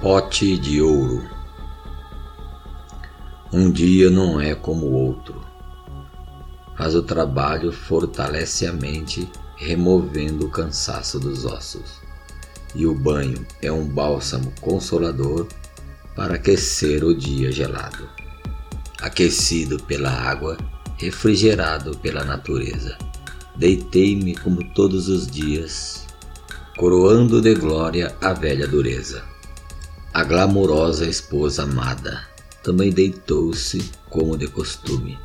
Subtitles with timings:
[0.00, 1.28] Pote de ouro.
[3.52, 5.44] Um dia não é como o outro,
[6.78, 12.00] mas o trabalho fortalece a mente, removendo o cansaço dos ossos.
[12.74, 15.46] E o banho é um bálsamo consolador
[16.16, 18.08] para aquecer o dia gelado.
[19.02, 20.56] Aquecido pela água,
[20.96, 22.96] refrigerado pela natureza,
[23.54, 26.06] deitei-me como todos os dias,
[26.78, 29.29] coroando de glória a velha dureza.
[30.12, 32.22] A glamourosa esposa amada
[32.64, 35.16] também deitou-se como de costume.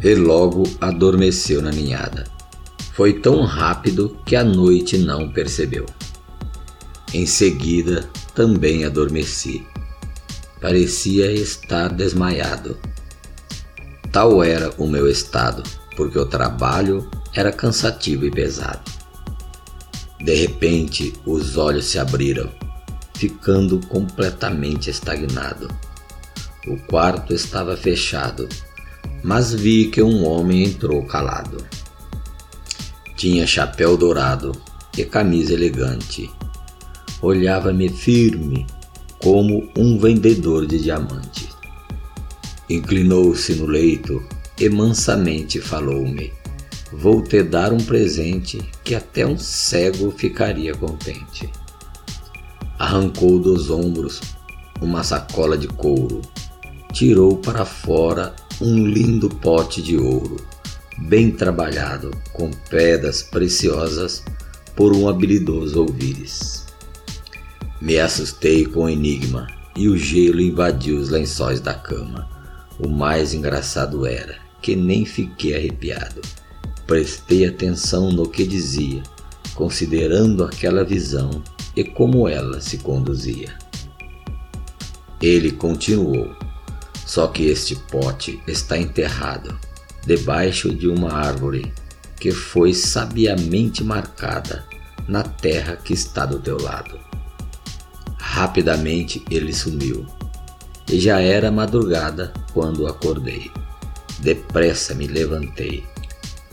[0.00, 2.22] E logo adormeceu na ninhada.
[2.92, 5.86] Foi tão rápido que a noite não percebeu.
[7.12, 9.66] Em seguida também adormeci.
[10.60, 12.78] Parecia estar desmaiado.
[14.12, 15.64] Tal era o meu estado,
[15.96, 18.88] porque o trabalho era cansativo e pesado.
[20.20, 22.48] De repente, os olhos se abriram
[23.24, 25.66] ficando completamente estagnado.
[26.66, 28.46] O quarto estava fechado,
[29.22, 31.64] mas vi que um homem entrou calado.
[33.16, 34.52] Tinha chapéu dourado
[34.98, 36.30] e camisa elegante.
[37.22, 38.66] Olhava-me firme,
[39.18, 41.48] como um vendedor de diamantes.
[42.68, 44.22] Inclinou-se no leito
[44.60, 46.30] e mansamente falou-me:
[46.92, 51.50] Vou te dar um presente que até um cego ficaria contente
[52.84, 54.20] arrancou dos ombros
[54.78, 56.20] uma sacola de couro,
[56.92, 60.36] tirou para fora um lindo pote de ouro,
[61.08, 64.22] bem trabalhado com pedras preciosas
[64.76, 66.66] por um habilidoso ouvires.
[67.80, 72.28] Me assustei com o enigma e o gelo invadiu os lençóis da cama.
[72.78, 76.20] O mais engraçado era que nem fiquei arrepiado.
[76.86, 79.02] Prestei atenção no que dizia,
[79.54, 81.42] considerando aquela visão
[81.76, 83.56] e como ela se conduzia.
[85.20, 86.34] Ele continuou:
[87.06, 89.58] Só que este pote está enterrado
[90.06, 91.72] debaixo de uma árvore
[92.18, 94.64] que foi sabiamente marcada
[95.08, 96.98] na terra que está do teu lado.
[98.18, 100.06] Rapidamente ele sumiu,
[100.90, 103.50] e já era madrugada quando acordei.
[104.20, 105.84] Depressa me levantei.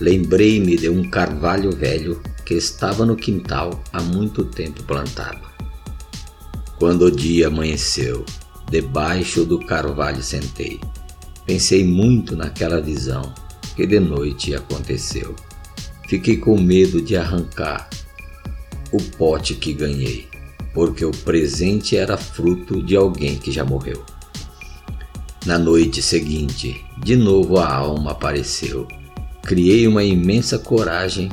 [0.02, 5.48] Lembrei-me de um carvalho velho que estava no quintal há muito tempo plantado.
[6.80, 8.26] Quando o dia amanheceu,
[8.68, 10.82] debaixo do carvalho sentei.
[11.46, 13.32] Pensei muito naquela visão
[13.76, 15.36] que de noite aconteceu.
[16.10, 17.88] Fiquei com medo de arrancar
[18.92, 20.28] o pote que ganhei,
[20.74, 24.04] porque o presente era fruto de alguém que já morreu.
[25.46, 28.88] Na noite seguinte, de novo a alma apareceu.
[29.44, 31.30] Criei uma imensa coragem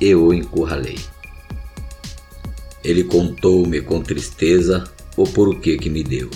[0.00, 0.98] e o encurralei.
[2.84, 4.84] Ele contou-me com tristeza
[5.16, 6.28] o porquê que me deu.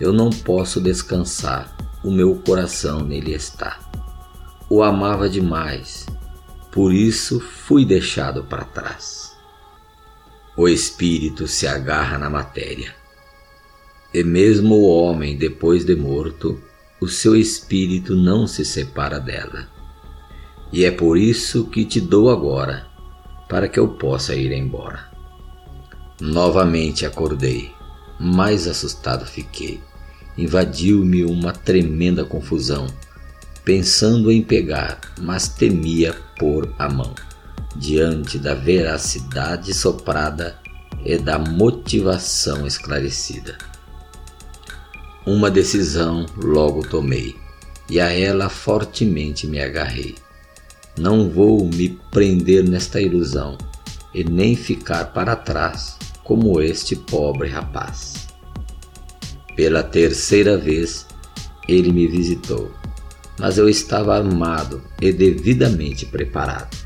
[0.00, 3.80] Eu não posso descansar, o meu coração nele está.
[4.70, 6.06] O amava demais,
[6.70, 9.36] por isso fui deixado para trás.
[10.56, 12.94] O espírito se agarra na matéria.
[14.14, 16.60] E mesmo o homem, depois de morto,
[17.00, 19.77] o seu espírito não se separa dela
[20.72, 22.86] e é por isso que te dou agora,
[23.48, 25.08] para que eu possa ir embora.
[26.20, 27.72] Novamente acordei,
[28.20, 29.80] mais assustado fiquei.
[30.36, 32.86] Invadiu-me uma tremenda confusão,
[33.64, 37.14] pensando em pegar, mas temia pôr a mão,
[37.74, 40.58] diante da veracidade soprada
[41.04, 43.56] e da motivação esclarecida.
[45.26, 47.36] Uma decisão logo tomei,
[47.88, 50.14] e a ela fortemente me agarrei
[50.98, 53.56] não vou me prender nesta ilusão
[54.12, 58.28] e nem ficar para trás como este pobre rapaz.
[59.54, 61.06] Pela terceira vez
[61.68, 62.70] ele me visitou,
[63.38, 66.76] mas eu estava armado e devidamente preparado.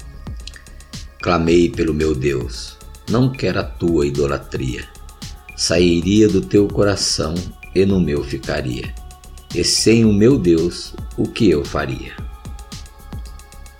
[1.22, 2.76] Clamei pelo meu Deus,
[3.10, 4.84] não quero a tua idolatria.
[5.56, 7.34] Sairia do teu coração
[7.74, 8.92] e no meu ficaria.
[9.54, 12.31] E sem o meu Deus, o que eu faria?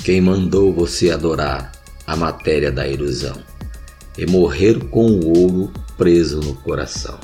[0.05, 1.71] Quem mandou você adorar
[2.05, 3.41] a matéria da ilusão
[4.19, 7.21] e morrer com o ouro preso no coração?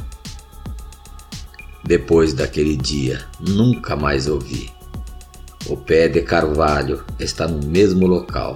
[1.84, 4.70] Depois daquele dia, nunca mais ouvi.
[5.66, 8.54] O pé de carvalho está no mesmo local,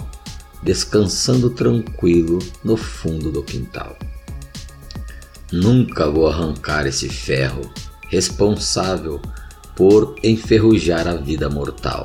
[0.63, 3.97] descansando tranquilo no fundo do quintal.
[5.51, 7.69] Nunca vou arrancar esse ferro
[8.09, 9.21] responsável
[9.75, 12.05] por enferrujar a vida mortal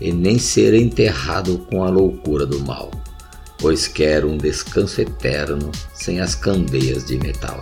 [0.00, 2.90] e nem ser enterrado com a loucura do mal,
[3.58, 7.58] pois quero um descanso eterno sem as candeias de metal.